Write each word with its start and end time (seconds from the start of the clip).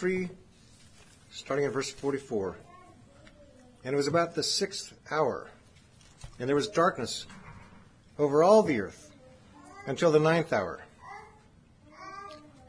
43, 0.00 0.30
starting 1.30 1.66
at 1.66 1.72
verse 1.74 1.90
44. 1.90 2.56
And 3.84 3.92
it 3.92 3.96
was 3.98 4.06
about 4.06 4.34
the 4.34 4.42
sixth 4.42 4.94
hour, 5.10 5.50
and 6.38 6.48
there 6.48 6.56
was 6.56 6.68
darkness 6.68 7.26
over 8.18 8.42
all 8.42 8.62
the 8.62 8.80
earth 8.80 9.14
until 9.86 10.10
the 10.10 10.18
ninth 10.18 10.54
hour. 10.54 10.80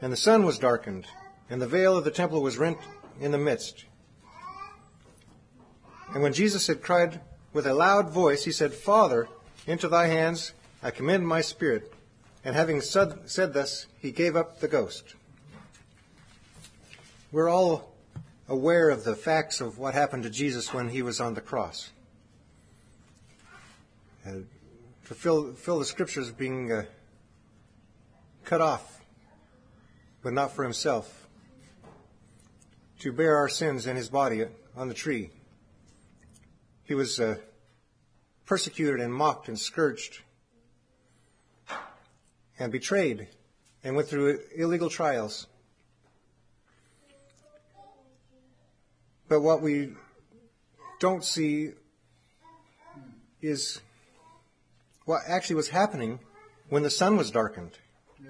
And 0.02 0.12
the 0.12 0.16
sun 0.18 0.44
was 0.44 0.58
darkened, 0.58 1.06
and 1.48 1.62
the 1.62 1.66
veil 1.66 1.96
of 1.96 2.04
the 2.04 2.10
temple 2.10 2.42
was 2.42 2.58
rent 2.58 2.76
in 3.18 3.32
the 3.32 3.38
midst. 3.38 3.86
And 6.12 6.22
when 6.22 6.34
Jesus 6.34 6.66
had 6.66 6.82
cried 6.82 7.22
with 7.54 7.66
a 7.66 7.72
loud 7.72 8.10
voice, 8.10 8.44
he 8.44 8.52
said, 8.52 8.74
Father, 8.74 9.26
into 9.66 9.88
thy 9.88 10.08
hands 10.08 10.52
I 10.82 10.90
commend 10.90 11.26
my 11.26 11.40
spirit. 11.40 11.94
And 12.44 12.54
having 12.54 12.82
said, 12.82 13.20
said 13.24 13.54
this, 13.54 13.86
he 13.98 14.12
gave 14.12 14.36
up 14.36 14.60
the 14.60 14.68
ghost. 14.68 15.14
We're 17.32 17.48
all 17.48 17.94
aware 18.46 18.90
of 18.90 19.04
the 19.04 19.16
facts 19.16 19.62
of 19.62 19.78
what 19.78 19.94
happened 19.94 20.24
to 20.24 20.30
Jesus 20.30 20.74
when 20.74 20.90
he 20.90 21.00
was 21.00 21.18
on 21.18 21.32
the 21.32 21.40
cross. 21.40 21.90
Uh, 24.26 24.40
to 25.06 25.14
fill, 25.14 25.54
fill 25.54 25.78
the 25.78 25.86
scriptures 25.86 26.30
being 26.30 26.70
uh, 26.70 26.84
cut 28.44 28.60
off, 28.60 29.00
but 30.22 30.34
not 30.34 30.52
for 30.52 30.62
himself. 30.62 31.26
To 32.98 33.12
bear 33.12 33.38
our 33.38 33.48
sins 33.48 33.86
in 33.86 33.96
his 33.96 34.10
body 34.10 34.44
on 34.76 34.88
the 34.88 34.94
tree. 34.94 35.30
He 36.84 36.94
was 36.94 37.18
uh, 37.18 37.36
persecuted 38.44 39.00
and 39.00 39.12
mocked 39.12 39.48
and 39.48 39.58
scourged 39.58 40.20
and 42.58 42.70
betrayed 42.70 43.28
and 43.82 43.96
went 43.96 44.08
through 44.08 44.38
illegal 44.54 44.90
trials. 44.90 45.46
But 49.32 49.40
what 49.40 49.62
we 49.62 49.94
don't 51.00 51.24
see 51.24 51.70
is 53.40 53.80
what 55.06 55.22
actually 55.26 55.56
was 55.56 55.68
happening 55.68 56.18
when 56.68 56.82
the 56.82 56.90
sun 56.90 57.16
was 57.16 57.30
darkened. 57.30 57.78
Yeah. 58.22 58.28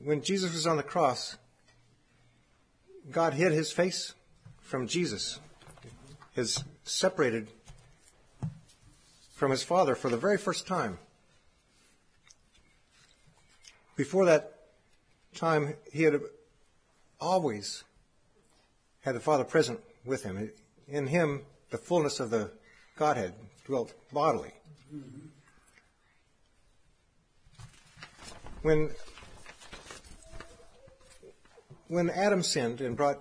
When 0.00 0.20
Jesus 0.20 0.52
was 0.52 0.66
on 0.66 0.78
the 0.78 0.82
cross, 0.82 1.36
God 3.08 3.34
hid 3.34 3.52
his 3.52 3.70
face 3.70 4.14
from 4.62 4.88
Jesus, 4.88 5.38
is 6.34 6.64
separated 6.82 7.46
from 9.32 9.52
his 9.52 9.62
Father 9.62 9.94
for 9.94 10.08
the 10.08 10.16
very 10.16 10.38
first 10.38 10.66
time. 10.66 10.98
Before 13.94 14.24
that 14.24 14.54
time, 15.36 15.74
he 15.92 16.02
had 16.02 16.20
always 17.20 17.84
had 19.02 19.14
the 19.14 19.20
Father 19.20 19.44
present 19.44 19.80
with 20.04 20.22
him. 20.22 20.50
In 20.88 21.06
him, 21.06 21.42
the 21.70 21.78
fullness 21.78 22.20
of 22.20 22.30
the 22.30 22.50
Godhead 22.96 23.34
dwelt 23.66 23.94
bodily. 24.12 24.52
When 28.62 28.90
when 31.88 32.08
Adam 32.10 32.42
sinned 32.42 32.80
and 32.80 32.96
brought 32.96 33.18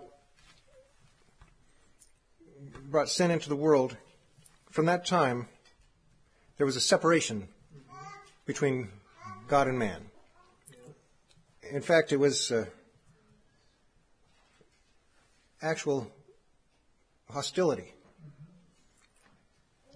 brought 2.90 3.10
sin 3.10 3.32
into 3.32 3.50
the 3.50 3.56
world, 3.56 3.98
from 4.70 4.86
that 4.86 5.06
time 5.06 5.48
there 6.58 6.66
was 6.66 6.76
a 6.76 6.82
separation 6.82 7.48
between 8.46 8.90
God 9.48 9.68
and 9.68 9.80
man. 9.80 10.12
In 11.72 11.82
fact, 11.82 12.12
it 12.12 12.18
was 12.18 12.52
uh, 12.52 12.66
actual 15.62 16.12
hostility. 17.30 17.94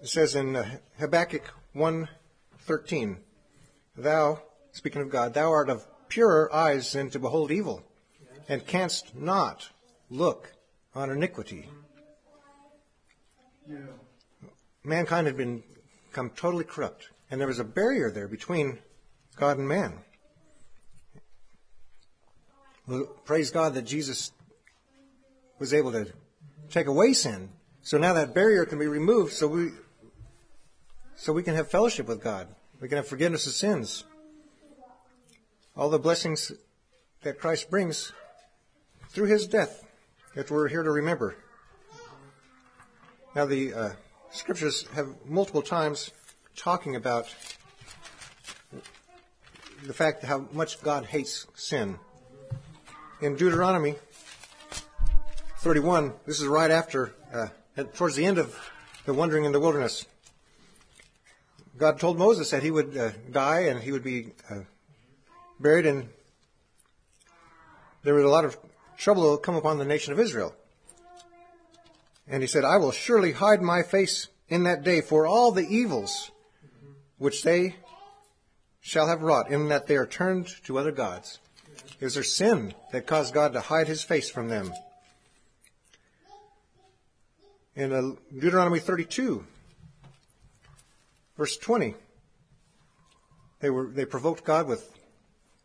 It 0.02 0.08
says 0.08 0.34
in 0.34 0.56
uh, 0.56 0.78
Habakkuk 0.98 1.42
1:13, 1.74 3.18
"Thou, 3.96 4.42
speaking 4.72 5.02
of 5.02 5.10
God, 5.10 5.34
thou 5.34 5.50
art 5.50 5.68
of 5.68 5.86
purer 6.08 6.52
eyes 6.52 6.92
than 6.92 7.10
to 7.10 7.18
behold 7.18 7.50
evil, 7.50 7.82
and 8.48 8.66
canst 8.66 9.14
not 9.14 9.70
look 10.10 10.52
on 10.94 11.10
iniquity." 11.10 11.68
Yeah. 13.66 13.78
Mankind 14.84 15.26
had 15.26 15.36
been 15.36 15.64
become 16.08 16.30
totally 16.30 16.64
corrupt, 16.64 17.10
and 17.30 17.40
there 17.40 17.48
was 17.48 17.58
a 17.58 17.64
barrier 17.64 18.10
there 18.10 18.28
between 18.28 18.78
God 19.36 19.58
and 19.58 19.68
man. 19.68 20.04
Praise 23.24 23.50
God 23.50 23.74
that 23.74 23.82
Jesus 23.82 24.30
was 25.58 25.72
able 25.72 25.92
to 25.92 26.12
take 26.70 26.86
away 26.86 27.12
sin. 27.12 27.50
So 27.82 27.98
now 27.98 28.14
that 28.14 28.34
barrier 28.34 28.64
can 28.64 28.78
be 28.78 28.86
removed 28.86 29.32
so 29.32 29.46
we 29.46 29.70
so 31.14 31.32
we 31.32 31.42
can 31.42 31.54
have 31.54 31.70
fellowship 31.70 32.08
with 32.08 32.22
God. 32.22 32.48
We 32.80 32.88
can 32.88 32.96
have 32.96 33.06
forgiveness 33.06 33.46
of 33.46 33.52
sins. 33.54 34.04
All 35.74 35.88
the 35.88 35.98
blessings 35.98 36.52
that 37.22 37.38
Christ 37.38 37.70
brings 37.70 38.12
through 39.08 39.26
his 39.26 39.46
death 39.46 39.84
that 40.34 40.50
we're 40.50 40.68
here 40.68 40.82
to 40.82 40.90
remember. 40.90 41.36
Now 43.34 43.46
the 43.46 43.72
uh, 43.72 43.90
scriptures 44.30 44.86
have 44.94 45.08
multiple 45.24 45.62
times 45.62 46.10
talking 46.54 46.96
about 46.96 47.34
the 49.84 49.94
fact 49.94 50.24
how 50.24 50.48
much 50.52 50.82
God 50.82 51.06
hates 51.06 51.46
sin. 51.54 51.98
In 53.20 53.36
Deuteronomy 53.36 53.96
31, 55.58 56.12
this 56.26 56.40
is 56.40 56.46
right 56.46 56.70
after, 56.70 57.14
uh, 57.32 57.48
towards 57.94 58.14
the 58.14 58.24
end 58.24 58.38
of 58.38 58.54
the 59.06 59.14
wandering 59.14 59.44
in 59.44 59.52
the 59.52 59.60
wilderness. 59.60 60.04
God 61.78 61.98
told 61.98 62.18
Moses 62.18 62.50
that 62.50 62.62
he 62.62 62.70
would 62.70 62.96
uh, 62.96 63.10
die 63.30 63.60
and 63.60 63.80
he 63.80 63.90
would 63.90 64.04
be 64.04 64.32
uh, 64.50 64.60
buried, 65.58 65.86
and 65.86 66.08
there 68.02 68.14
was 68.14 68.24
a 68.24 68.28
lot 68.28 68.44
of 68.44 68.56
trouble 68.98 69.22
that 69.22 69.30
would 69.30 69.42
come 69.42 69.56
upon 69.56 69.78
the 69.78 69.84
nation 69.84 70.12
of 70.12 70.20
Israel. 70.20 70.54
And 72.28 72.42
he 72.42 72.46
said, 72.46 72.64
I 72.64 72.76
will 72.76 72.92
surely 72.92 73.32
hide 73.32 73.62
my 73.62 73.82
face 73.82 74.28
in 74.48 74.64
that 74.64 74.84
day 74.84 75.00
for 75.00 75.26
all 75.26 75.52
the 75.52 75.66
evils 75.66 76.30
which 77.18 77.42
they 77.42 77.76
shall 78.80 79.08
have 79.08 79.22
wrought, 79.22 79.50
in 79.50 79.68
that 79.68 79.86
they 79.86 79.96
are 79.96 80.06
turned 80.06 80.48
to 80.64 80.78
other 80.78 80.92
gods. 80.92 81.40
It 81.98 82.04
was 82.04 82.14
their 82.14 82.22
sin 82.22 82.74
that 82.92 83.06
caused 83.06 83.32
God 83.34 83.54
to 83.54 83.60
hide 83.60 83.88
his 83.88 84.04
face 84.04 84.30
from 84.30 84.48
them. 84.48 84.72
In 87.76 87.92
uh, 87.92 88.12
Deuteronomy 88.32 88.78
32, 88.78 89.44
verse 91.36 91.58
20, 91.58 91.94
they 93.60 93.68
were 93.68 93.86
they 93.88 94.06
provoked 94.06 94.44
God 94.44 94.66
with 94.66 94.90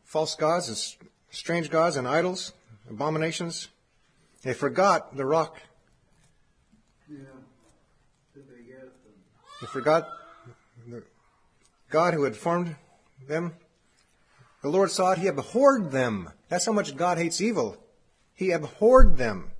false 0.03 0.35
gods 0.35 0.67
and 0.67 0.77
strange 1.29 1.69
gods 1.69 1.95
and 1.95 2.05
idols, 2.05 2.51
abominations. 2.89 3.69
They 4.44 4.53
forgot 4.53 5.16
the 5.16 5.25
rock. 5.25 5.61
Yeah. 7.09 7.19
They? 8.35 8.41
They 9.61 9.67
forgot 9.67 10.09
the 10.89 11.03
God 11.89 12.13
who 12.13 12.23
had 12.23 12.35
formed 12.35 12.75
them. 13.25 13.53
The 14.61 14.69
Lord 14.69 14.91
saw 14.91 15.13
it. 15.13 15.19
He 15.19 15.28
abhorred 15.28 15.91
them. 15.91 16.29
That's 16.49 16.66
how 16.66 16.73
much 16.73 16.97
God 16.97 17.17
hates 17.17 17.39
evil. 17.39 17.78
He 18.33 18.51
abhorred 18.51 19.16
them. 19.17 19.51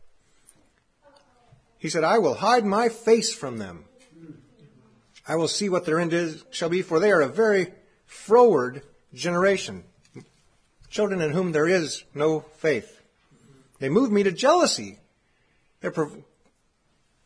He 1.82 1.90
said, 1.90 2.04
I 2.04 2.20
will 2.20 2.36
hide 2.36 2.64
my 2.64 2.90
face 2.90 3.34
from 3.34 3.58
them. 3.58 3.86
I 5.28 5.36
will 5.36 5.48
see 5.48 5.68
what 5.68 5.84
their 5.84 6.00
end 6.00 6.14
is, 6.14 6.46
shall 6.52 6.70
be, 6.70 6.84
for 6.84 7.00
they 7.00 7.12
are 7.12 7.22
a 7.22 7.28
very 7.28 7.74
froward 8.06 8.84
generation. 9.16 9.84
Children 10.92 11.22
in 11.22 11.32
whom 11.32 11.54
there 11.54 11.68
is 11.68 12.04
no 12.14 12.42
faith. 12.58 13.02
They 13.80 13.90
move 13.90 14.12
me 14.12 14.22
to 14.22 14.32
jealousy. 14.32 15.00
They're 15.80 15.90
prov- 15.90 16.24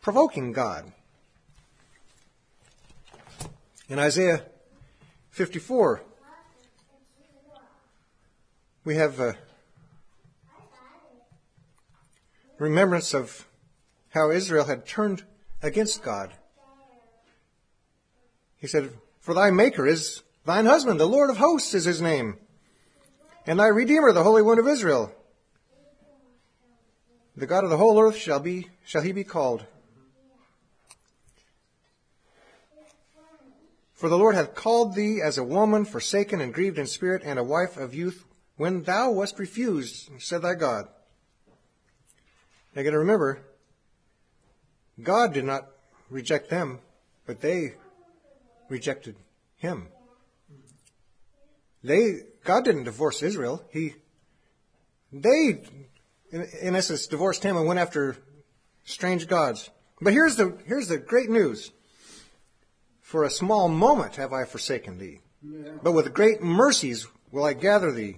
provoking 0.02 0.54
God. 0.54 0.90
In 3.90 4.00
Isaiah 4.00 4.42
54, 5.31 6.01
we 8.86 8.96
have 8.96 9.19
a 9.19 9.36
remembrance 12.58 13.13
of 13.13 13.46
how 14.15 14.31
Israel 14.31 14.63
had 14.63 14.88
turned 14.88 15.23
against 15.62 16.01
God. 16.01 16.31
He 18.57 18.65
said, 18.65 18.91
For 19.19 19.33
thy 19.33 19.51
Maker 19.51 19.85
is 19.85 20.23
thine 20.45 20.65
husband, 20.65 21.00
the 21.00 21.06
Lord 21.06 21.29
of 21.29 21.38
hosts 21.38 21.73
is 21.73 21.83
his 21.83 22.01
name, 22.01 22.38
and 23.45 23.59
thy 23.59 23.67
Redeemer, 23.67 24.13
the 24.13 24.23
Holy 24.23 24.41
One 24.41 24.57
of 24.57 24.67
Israel. 24.67 25.12
The 27.35 27.45
God 27.45 27.65
of 27.65 27.69
the 27.69 27.77
whole 27.77 28.00
earth 28.00 28.15
shall 28.15 28.39
be, 28.39 28.69
shall 28.85 29.01
he 29.01 29.12
be 29.12 29.25
called. 29.25 29.65
For 33.94 34.07
the 34.07 34.17
Lord 34.17 34.35
hath 34.35 34.56
called 34.56 34.95
thee 34.95 35.19
as 35.21 35.38
a 35.38 35.44
woman 35.44 35.83
forsaken 35.83 36.39
and 36.39 36.53
grieved 36.53 36.79
in 36.79 36.88
spirit, 36.88 37.21
and 37.25 37.38
a 37.38 37.44
wife 37.44 37.75
of 37.75 37.94
youth 37.94 38.23
when 38.56 38.83
thou 38.83 39.12
wast 39.12 39.38
refused, 39.39 40.09
said 40.19 40.41
thy 40.41 40.56
God. 40.56 40.88
Now 42.73 42.81
you 42.81 42.85
got 42.85 42.91
to 42.91 43.00
remember, 43.00 43.41
God 45.01 45.33
did 45.33 45.45
not 45.45 45.68
reject 46.09 46.50
them, 46.50 46.80
but 47.25 47.42
they 47.42 47.74
rejected 48.69 49.15
him. 49.57 49.88
They, 51.83 52.21
God 52.44 52.65
didn't 52.65 52.86
divorce 52.86 53.21
Israel. 53.21 53.63
He, 53.69 53.95
they, 55.12 55.62
in, 56.31 56.47
in 56.62 56.75
essence, 56.75 57.07
divorced 57.07 57.44
him 57.44 57.57
and 57.57 57.68
went 57.68 57.80
after 57.80 58.18
strange 58.83 59.27
gods. 59.27 59.69
But 60.01 60.13
here's 60.13 60.36
the, 60.36 60.57
here's 60.65 60.88
the 60.88 60.98
great 60.98 61.30
news. 61.30 61.71
For 63.01 63.24
a 63.24 63.30
small 63.30 63.69
moment 63.69 64.15
have 64.15 64.33
I 64.33 64.45
forsaken 64.45 64.98
thee, 64.98 65.19
but 65.83 65.91
with 65.91 66.13
great 66.13 66.41
mercies 66.41 67.07
will 67.31 67.44
I 67.44 67.53
gather 67.53 67.91
thee. 67.91 68.18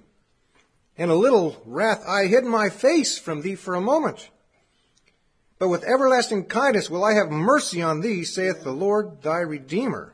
In 0.95 1.09
a 1.09 1.15
little 1.15 1.61
wrath 1.65 2.03
I 2.07 2.27
hid 2.27 2.45
my 2.45 2.69
face 2.69 3.19
from 3.19 3.41
thee 3.41 3.55
for 3.55 3.75
a 3.75 3.81
moment. 3.81 4.29
But 5.59 5.69
with 5.69 5.83
everlasting 5.83 6.45
kindness 6.45 6.89
will 6.89 7.03
I 7.03 7.13
have 7.13 7.31
mercy 7.31 7.81
on 7.81 8.01
thee, 8.01 8.23
saith 8.23 8.63
the 8.63 8.71
Lord 8.71 9.21
thy 9.21 9.39
Redeemer. 9.39 10.13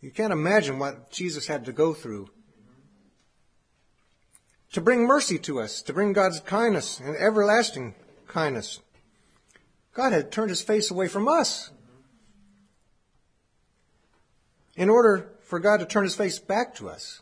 You 0.00 0.10
can't 0.10 0.32
imagine 0.32 0.78
what 0.78 1.10
Jesus 1.10 1.46
had 1.46 1.64
to 1.66 1.72
go 1.72 1.94
through 1.94 2.28
to 4.72 4.80
bring 4.80 5.06
mercy 5.06 5.38
to 5.38 5.60
us, 5.60 5.82
to 5.82 5.92
bring 5.92 6.12
God's 6.12 6.40
kindness 6.40 6.98
and 6.98 7.14
everlasting 7.16 7.94
kindness. 8.26 8.80
God 9.94 10.12
had 10.12 10.32
turned 10.32 10.50
his 10.50 10.62
face 10.62 10.90
away 10.90 11.08
from 11.08 11.28
us. 11.28 11.70
In 14.74 14.88
order 14.88 15.30
for 15.42 15.60
God 15.60 15.80
to 15.80 15.86
turn 15.86 16.04
his 16.04 16.14
face 16.14 16.38
back 16.38 16.74
to 16.76 16.88
us, 16.88 17.20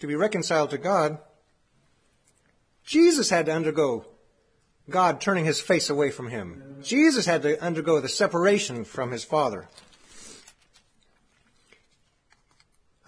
to 0.00 0.08
be 0.08 0.16
reconciled 0.16 0.70
to 0.70 0.78
God, 0.78 1.18
Jesus 2.84 3.30
had 3.30 3.46
to 3.46 3.52
undergo 3.52 4.04
God 4.90 5.20
turning 5.20 5.44
his 5.44 5.60
face 5.60 5.90
away 5.90 6.10
from 6.10 6.28
him. 6.30 6.78
Jesus 6.82 7.26
had 7.26 7.42
to 7.42 7.62
undergo 7.62 8.00
the 8.00 8.08
separation 8.08 8.84
from 8.84 9.10
his 9.10 9.24
Father. 9.24 9.68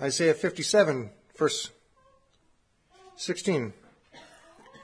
Isaiah 0.00 0.34
57, 0.34 1.10
verse 1.36 1.70
16. 3.16 3.72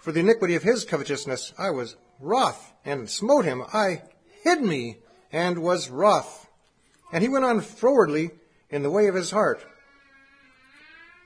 For 0.03 0.13
the 0.13 0.21
iniquity 0.21 0.55
of 0.55 0.63
his 0.63 0.85
covetousness 0.85 1.53
I 1.59 1.71
was 1.71 1.97
wroth 2.21 2.73
and 2.85 3.11
smote 3.11 3.45
him. 3.45 3.63
I 3.73 4.03
hid 4.43 4.63
me 4.63 4.99
and 5.33 5.59
was 5.59 5.91
wroth. 5.91 6.49
And 7.13 7.23
he 7.23 7.29
went 7.29 7.45
on 7.45 7.61
frowardly 7.61 8.31
in 8.71 8.83
the 8.83 8.91
way 8.91 9.07
of 9.07 9.15
his 9.15 9.31
heart. 9.31 9.65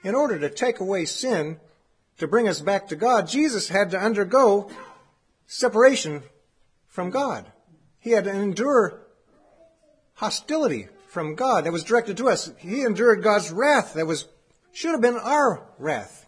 In 0.03 0.15
order 0.15 0.39
to 0.39 0.51
take 0.51 0.81
away 0.81 1.05
sin, 1.05 1.61
to 2.19 2.29
bring 2.29 2.49
us 2.49 2.61
back 2.61 2.89
to 2.89 2.97
God, 2.97 3.29
Jesus 3.29 3.69
had 3.69 3.91
to 3.91 3.99
undergo 3.99 4.71
separation 5.51 6.23
from 6.87 7.11
God. 7.11 7.45
He 7.99 8.13
had 8.13 8.25
to 8.25 8.31
endure 8.31 9.03
hostility 10.15 10.87
from 11.09 11.35
God 11.35 11.65
that 11.65 11.73
was 11.73 11.83
directed 11.83 12.17
to 12.19 12.29
us. 12.29 12.53
He 12.59 12.83
endured 12.83 13.25
God's 13.25 13.51
wrath 13.51 13.95
that 13.95 14.07
was 14.07 14.29
should 14.73 14.93
have 14.93 15.01
been 15.01 15.17
our 15.17 15.67
wrath. 15.79 16.25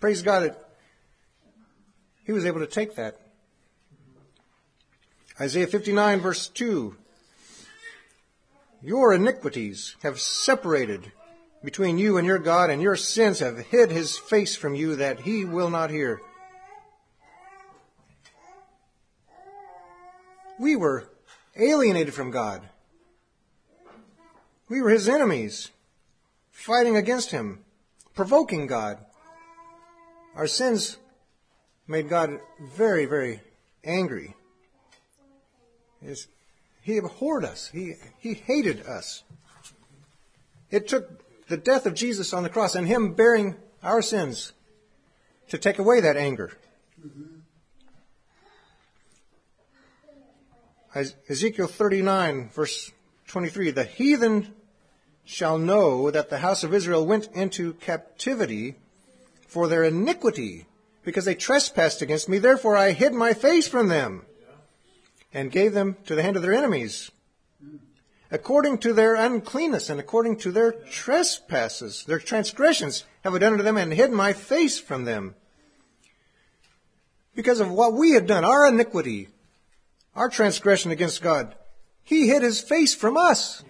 Praise 0.00 0.22
God 0.22 0.42
that 0.42 0.68
he 2.26 2.32
was 2.32 2.44
able 2.44 2.58
to 2.58 2.66
take 2.66 2.96
that. 2.96 3.20
Isaiah 5.40 5.68
59 5.68 6.20
verse 6.20 6.48
2. 6.48 6.96
Your 8.82 9.14
iniquities 9.14 9.94
have 10.02 10.18
separated 10.18 11.12
between 11.62 11.98
you 11.98 12.16
and 12.16 12.26
your 12.26 12.38
God, 12.38 12.70
and 12.70 12.80
your 12.80 12.96
sins 12.96 13.38
have 13.40 13.58
hid 13.58 13.90
his 13.90 14.16
face 14.16 14.56
from 14.56 14.74
you 14.74 14.96
that 14.96 15.20
he 15.20 15.44
will 15.44 15.70
not 15.70 15.90
hear. 15.90 16.20
We 20.60 20.76
were 20.76 21.08
alienated 21.56 22.12
from 22.12 22.30
God. 22.30 22.60
We 24.68 24.82
were 24.82 24.90
his 24.90 25.08
enemies, 25.08 25.70
fighting 26.50 26.98
against 26.98 27.30
him, 27.30 27.64
provoking 28.12 28.66
God. 28.66 28.98
Our 30.36 30.46
sins 30.46 30.98
made 31.88 32.10
God 32.10 32.40
very, 32.76 33.06
very 33.06 33.40
angry. 33.82 34.36
He 36.82 36.98
abhorred 36.98 37.46
us. 37.46 37.70
He, 37.72 37.94
he 38.18 38.34
hated 38.34 38.86
us. 38.86 39.24
It 40.70 40.86
took 40.86 41.24
the 41.48 41.56
death 41.56 41.86
of 41.86 41.94
Jesus 41.94 42.34
on 42.34 42.42
the 42.42 42.50
cross 42.50 42.74
and 42.74 42.86
him 42.86 43.14
bearing 43.14 43.56
our 43.82 44.02
sins 44.02 44.52
to 45.48 45.56
take 45.56 45.78
away 45.78 46.00
that 46.00 46.18
anger. 46.18 46.52
Mm-hmm. 47.00 47.39
Ezekiel 50.94 51.68
39, 51.68 52.50
verse 52.52 52.90
23, 53.28 53.70
the 53.70 53.84
heathen 53.84 54.52
shall 55.24 55.56
know 55.56 56.10
that 56.10 56.30
the 56.30 56.38
house 56.38 56.64
of 56.64 56.74
Israel 56.74 57.06
went 57.06 57.28
into 57.32 57.74
captivity 57.74 58.74
for 59.46 59.68
their 59.68 59.84
iniquity, 59.84 60.66
because 61.04 61.24
they 61.24 61.34
trespassed 61.34 62.02
against 62.02 62.28
me. 62.28 62.38
Therefore 62.38 62.76
I 62.76 62.92
hid 62.92 63.12
my 63.12 63.34
face 63.34 63.68
from 63.68 63.88
them 63.88 64.22
and 65.32 65.52
gave 65.52 65.72
them 65.72 65.96
to 66.06 66.14
the 66.14 66.22
hand 66.22 66.36
of 66.36 66.42
their 66.42 66.54
enemies. 66.54 67.10
According 68.32 68.78
to 68.78 68.92
their 68.92 69.14
uncleanness 69.14 69.90
and 69.90 69.98
according 69.98 70.36
to 70.38 70.52
their 70.52 70.72
trespasses, 70.72 72.04
their 72.04 72.18
transgressions 72.18 73.04
have 73.22 73.34
I 73.34 73.38
done 73.38 73.52
unto 73.52 73.64
them 73.64 73.76
and 73.76 73.92
hid 73.92 74.10
my 74.10 74.32
face 74.32 74.78
from 74.78 75.04
them. 75.04 75.34
Because 77.34 77.60
of 77.60 77.70
what 77.70 77.92
we 77.92 78.12
had 78.12 78.26
done, 78.26 78.44
our 78.44 78.66
iniquity, 78.66 79.28
our 80.14 80.28
transgression 80.28 80.90
against 80.90 81.22
God. 81.22 81.54
He 82.02 82.28
hid 82.28 82.42
his 82.42 82.60
face 82.60 82.94
from 82.94 83.16
us. 83.16 83.62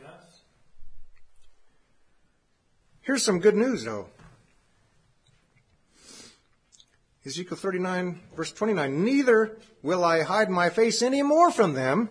Here's 3.02 3.22
some 3.22 3.40
good 3.40 3.56
news, 3.56 3.84
though. 3.84 4.08
Ezekiel 7.26 7.56
39, 7.56 8.20
verse 8.34 8.52
29. 8.52 9.04
Neither 9.04 9.58
will 9.82 10.04
I 10.04 10.22
hide 10.22 10.48
my 10.48 10.70
face 10.70 11.02
any 11.02 11.22
more 11.22 11.50
from 11.50 11.74
them, 11.74 12.08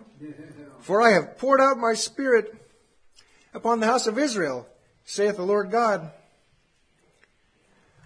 for 0.80 1.02
I 1.02 1.12
have 1.12 1.36
poured 1.38 1.60
out 1.60 1.78
my 1.78 1.94
spirit 1.94 2.54
upon 3.52 3.80
the 3.80 3.86
house 3.86 4.06
of 4.06 4.18
Israel, 4.18 4.68
saith 5.04 5.36
the 5.36 5.42
Lord 5.42 5.70
God. 5.70 6.12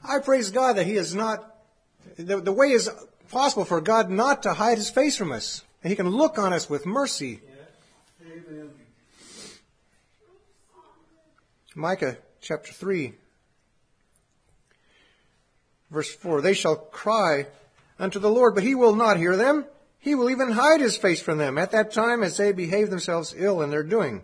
I 0.03 0.19
praise 0.21 0.51
God 0.51 0.77
that 0.77 0.87
He 0.87 0.97
is 0.97 1.15
not, 1.15 1.57
the, 2.17 2.41
the 2.41 2.53
way 2.53 2.71
is 2.71 2.91
possible 3.31 3.65
for 3.65 3.81
God 3.81 4.11
not 4.11 4.43
to 4.45 4.55
hide 4.55 4.79
His 4.79 4.91
face 4.91 5.17
from 5.17 5.33
us. 5.33 5.63
And 5.85 5.91
he 5.91 5.97
can 5.97 6.09
look 6.09 6.39
on 6.39 6.55
us 6.55 6.69
with 6.69 6.87
mercy. 6.87 7.41
Amen. 8.27 8.71
Micah 11.75 12.17
chapter 12.41 12.73
3, 12.73 13.13
verse 15.91 16.15
4 16.15 16.41
They 16.41 16.55
shall 16.55 16.77
cry 16.77 17.49
unto 17.99 18.19
the 18.19 18.31
Lord, 18.31 18.55
but 18.55 18.65
he 18.65 18.75
will 18.75 18.97
not 18.97 19.19
hear 19.19 19.37
them. 19.37 19.67
He 19.99 20.15
will 20.15 20.31
even 20.31 20.53
hide 20.53 20.81
his 20.81 20.97
face 20.97 21.21
from 21.21 21.37
them 21.37 21.59
at 21.59 21.73
that 21.73 21.93
time 21.93 22.23
as 22.23 22.39
they 22.39 22.53
behave 22.53 22.89
themselves 22.89 23.35
ill 23.37 23.61
in 23.61 23.71
their 23.71 23.83
doing. 23.83 24.23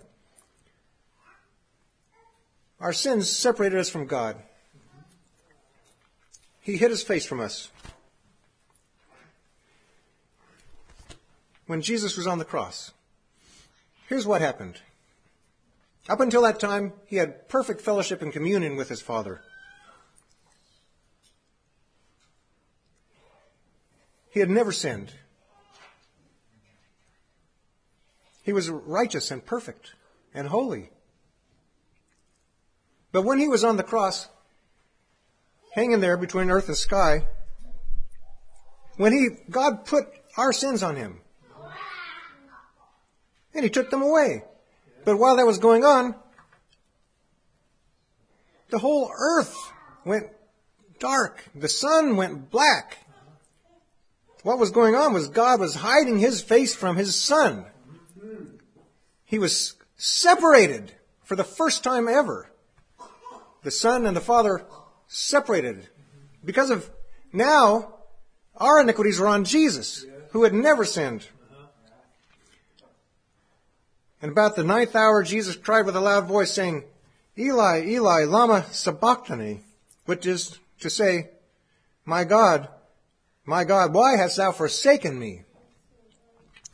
Our 2.80 2.94
sins 2.94 3.28
separated 3.28 3.78
us 3.78 3.90
from 3.90 4.06
God. 4.06 4.36
He 6.62 6.78
hid 6.78 6.90
his 6.90 7.02
face 7.02 7.26
from 7.26 7.40
us. 7.40 7.70
When 11.70 11.82
Jesus 11.82 12.16
was 12.16 12.26
on 12.26 12.40
the 12.40 12.44
cross. 12.44 12.90
Here's 14.08 14.26
what 14.26 14.40
happened. 14.40 14.80
Up 16.08 16.18
until 16.18 16.42
that 16.42 16.58
time, 16.58 16.92
he 17.06 17.14
had 17.14 17.48
perfect 17.48 17.80
fellowship 17.80 18.22
and 18.22 18.32
communion 18.32 18.74
with 18.74 18.88
his 18.88 19.00
Father. 19.00 19.40
He 24.30 24.40
had 24.40 24.50
never 24.50 24.72
sinned. 24.72 25.12
He 28.42 28.52
was 28.52 28.68
righteous 28.68 29.30
and 29.30 29.46
perfect 29.46 29.94
and 30.34 30.48
holy. 30.48 30.90
But 33.12 33.22
when 33.22 33.38
he 33.38 33.46
was 33.46 33.62
on 33.62 33.76
the 33.76 33.84
cross, 33.84 34.28
hanging 35.76 36.00
there 36.00 36.16
between 36.16 36.50
earth 36.50 36.66
and 36.66 36.76
sky, 36.76 37.28
when 38.96 39.12
he, 39.12 39.28
God 39.48 39.84
put 39.86 40.06
our 40.36 40.52
sins 40.52 40.82
on 40.82 40.96
him, 40.96 41.20
and 43.54 43.64
he 43.64 43.70
took 43.70 43.90
them 43.90 44.02
away. 44.02 44.44
But 45.04 45.18
while 45.18 45.36
that 45.36 45.46
was 45.46 45.58
going 45.58 45.84
on, 45.84 46.14
the 48.70 48.78
whole 48.78 49.10
earth 49.12 49.56
went 50.04 50.26
dark. 50.98 51.44
The 51.54 51.68
sun 51.68 52.16
went 52.16 52.50
black. 52.50 52.98
What 54.42 54.58
was 54.58 54.70
going 54.70 54.94
on 54.94 55.12
was 55.12 55.28
God 55.28 55.60
was 55.60 55.74
hiding 55.74 56.18
his 56.18 56.40
face 56.40 56.74
from 56.74 56.96
his 56.96 57.14
son. 57.14 57.66
He 59.24 59.38
was 59.38 59.74
separated 59.96 60.92
for 61.24 61.36
the 61.36 61.44
first 61.44 61.84
time 61.84 62.08
ever. 62.08 62.50
The 63.62 63.70
son 63.70 64.06
and 64.06 64.16
the 64.16 64.20
father 64.20 64.64
separated. 65.06 65.88
Because 66.44 66.70
of 66.70 66.90
now, 67.32 67.94
our 68.56 68.80
iniquities 68.80 69.20
were 69.20 69.26
on 69.26 69.44
Jesus, 69.44 70.06
who 70.30 70.44
had 70.44 70.54
never 70.54 70.84
sinned. 70.84 71.26
And 74.22 74.30
about 74.30 74.56
the 74.56 74.64
ninth 74.64 74.94
hour, 74.94 75.22
Jesus 75.22 75.56
cried 75.56 75.86
with 75.86 75.96
a 75.96 76.00
loud 76.00 76.26
voice, 76.26 76.52
saying, 76.52 76.84
Eli, 77.38 77.84
Eli, 77.86 78.24
lama 78.24 78.66
sabachthani, 78.70 79.60
which 80.04 80.26
is 80.26 80.58
to 80.80 80.90
say, 80.90 81.30
My 82.04 82.24
God, 82.24 82.68
my 83.44 83.64
God, 83.64 83.94
why 83.94 84.16
hast 84.16 84.36
thou 84.36 84.52
forsaken 84.52 85.18
me? 85.18 85.42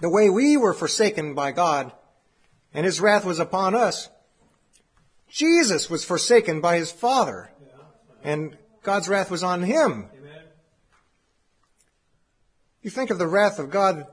The 0.00 0.10
way 0.10 0.28
we 0.28 0.56
were 0.56 0.74
forsaken 0.74 1.34
by 1.34 1.52
God, 1.52 1.92
and 2.74 2.84
his 2.84 3.00
wrath 3.00 3.24
was 3.24 3.38
upon 3.38 3.74
us, 3.74 4.08
Jesus 5.28 5.88
was 5.88 6.04
forsaken 6.04 6.60
by 6.60 6.76
his 6.76 6.90
Father, 6.90 7.50
and 8.22 8.56
God's 8.82 9.08
wrath 9.08 9.30
was 9.30 9.42
on 9.42 9.62
him. 9.62 10.08
You 12.82 12.90
think 12.90 13.10
of 13.10 13.18
the 13.18 13.26
wrath 13.26 13.58
of 13.58 13.70
God 13.70 14.06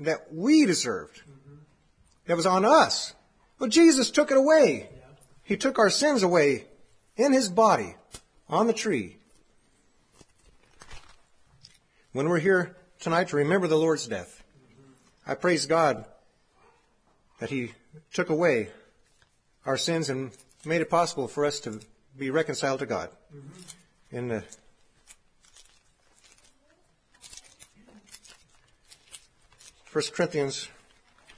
that 0.00 0.32
we 0.32 0.64
deserved, 0.64 1.22
that 2.26 2.36
was 2.36 2.46
on 2.46 2.64
us. 2.64 3.14
Well, 3.58 3.70
Jesus 3.70 4.10
took 4.10 4.30
it 4.30 4.36
away. 4.36 4.88
He 5.42 5.56
took 5.56 5.78
our 5.78 5.90
sins 5.90 6.22
away 6.22 6.66
in 7.16 7.32
his 7.32 7.48
body 7.48 7.96
on 8.48 8.66
the 8.66 8.72
tree. 8.72 9.16
When 12.12 12.28
we're 12.28 12.38
here 12.38 12.76
tonight 13.00 13.28
to 13.28 13.36
remember 13.36 13.68
the 13.68 13.76
Lord's 13.76 14.06
death, 14.06 14.42
I 15.26 15.34
praise 15.34 15.66
God 15.66 16.04
that 17.40 17.50
he 17.50 17.72
took 18.12 18.30
away 18.30 18.70
our 19.64 19.76
sins 19.76 20.08
and 20.08 20.30
made 20.64 20.80
it 20.80 20.90
possible 20.90 21.28
for 21.28 21.44
us 21.44 21.60
to 21.60 21.80
be 22.16 22.30
reconciled 22.30 22.80
to 22.80 22.86
God. 22.86 23.10
In 24.10 24.28
the 24.28 24.44
First 29.84 30.12
Corinthians 30.12 30.68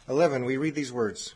11, 0.09 0.45
we 0.45 0.57
read 0.57 0.75
these 0.75 0.93
words. 0.93 1.35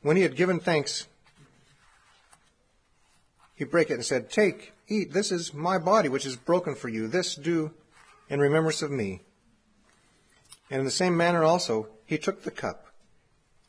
When 0.00 0.16
he 0.16 0.22
had 0.22 0.36
given 0.36 0.58
thanks, 0.58 1.06
he 3.54 3.64
brake 3.64 3.90
it 3.90 3.94
and 3.94 4.04
said, 4.04 4.30
Take, 4.30 4.72
eat, 4.88 5.12
this 5.12 5.30
is 5.30 5.54
my 5.54 5.78
body 5.78 6.08
which 6.08 6.26
is 6.26 6.36
broken 6.36 6.74
for 6.74 6.88
you. 6.88 7.06
This 7.06 7.34
do 7.34 7.72
in 8.28 8.40
remembrance 8.40 8.82
of 8.82 8.90
me. 8.90 9.20
And 10.70 10.80
in 10.80 10.84
the 10.84 10.90
same 10.90 11.16
manner 11.16 11.44
also, 11.44 11.88
he 12.06 12.18
took 12.18 12.42
the 12.42 12.50
cup 12.50 12.86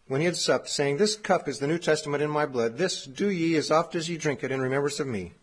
when 0.07 0.21
he 0.21 0.25
had 0.25 0.37
supped, 0.37 0.69
saying, 0.69 0.97
This 0.97 1.15
cup 1.15 1.47
is 1.47 1.59
the 1.59 1.67
New 1.67 1.77
Testament 1.77 2.23
in 2.23 2.29
my 2.29 2.45
blood. 2.45 2.77
This 2.77 3.05
do 3.05 3.29
ye 3.29 3.55
as 3.55 3.69
oft 3.69 3.93
as 3.95 4.09
ye 4.09 4.17
drink 4.17 4.43
it 4.43 4.51
in 4.51 4.61
remembrance 4.61 4.99
of 4.99 5.07
me. 5.07 5.33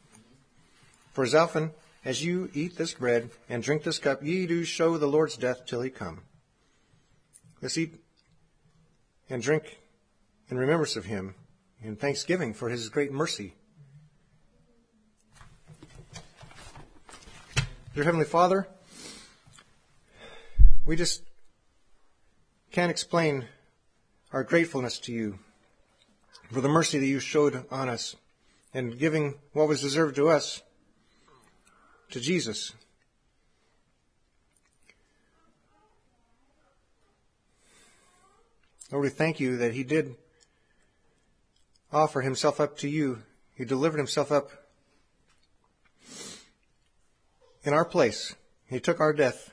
For 1.13 1.25
as 1.25 1.35
often 1.35 1.73
as 2.05 2.25
you 2.25 2.51
eat 2.55 2.77
this 2.77 2.95
bread 2.95 3.31
and 3.49 3.63
drink 3.63 3.83
this 3.83 3.99
cup, 3.99 4.23
ye 4.23 4.47
do 4.47 4.65
show 4.65 4.97
the 4.97 5.07
Lord's 5.07 5.37
death 5.37 5.67
till 5.67 5.83
he 5.83 5.91
come. 5.91 6.23
Let's 7.61 7.77
eat 7.77 7.95
and 9.29 9.43
drink 9.43 9.81
in 10.49 10.57
remembrance 10.57 10.97
of 10.97 11.05
him 11.05 11.35
in 11.83 11.97
thanksgiving 11.97 12.55
for 12.55 12.69
his 12.69 12.89
great 12.89 13.13
mercy. 13.13 13.55
Dear 17.95 18.05
Heavenly 18.05 18.27
Father, 18.27 18.67
we 20.87 20.97
just 20.97 21.23
can't 22.73 22.91
explain 22.91 23.47
our 24.33 24.45
gratefulness 24.45 24.99
to 25.01 25.13
you 25.13 25.39
for 26.51 26.61
the 26.61 26.69
mercy 26.69 26.99
that 26.99 27.07
you 27.07 27.21
showed 27.21 27.65
on 27.71 27.89
us 27.89 28.17
and 28.73 28.99
giving 28.99 29.35
what 29.53 29.69
was 29.69 29.81
deserved 29.81 30.17
to 30.17 30.29
us 30.29 30.63
to 32.11 32.21
Jesus. 32.21 32.73
Lord, 38.91 39.05
we 39.05 39.09
thank 39.09 39.39
you 39.39 39.57
that 39.59 39.75
he 39.75 39.85
did 39.85 40.17
offer 41.93 42.21
himself 42.21 42.61
up 42.61 42.77
to 42.79 42.89
you. 42.89 43.23
He 43.55 43.65
delivered 43.65 43.99
himself 43.99 44.33
up 44.33 44.51
in 47.63 47.73
our 47.73 47.85
place. 47.85 48.35
He 48.67 48.81
took 48.81 49.01
our 49.01 49.13
death, 49.13 49.53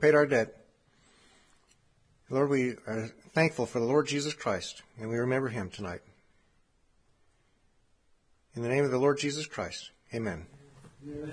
paid 0.00 0.14
our 0.14 0.26
debt. 0.26 0.54
Lord, 2.30 2.50
we 2.50 2.76
are 2.86 3.10
thankful 3.32 3.66
for 3.66 3.80
the 3.80 3.86
Lord 3.86 4.06
Jesus 4.06 4.34
Christ, 4.34 4.82
and 5.00 5.08
we 5.08 5.16
remember 5.16 5.48
him 5.48 5.70
tonight. 5.70 6.02
In 8.54 8.62
the 8.62 8.68
name 8.68 8.84
of 8.84 8.90
the 8.90 8.98
Lord 8.98 9.18
Jesus 9.18 9.46
Christ, 9.46 9.90
amen. 10.12 10.46
Yes. 11.06 11.30